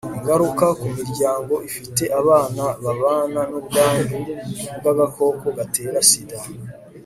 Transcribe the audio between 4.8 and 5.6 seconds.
agakoko